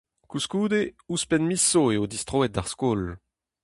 [0.29, 0.79] Koulskoude,
[1.11, 3.01] ouzhpenn miz zo eo distroet d'ar skol.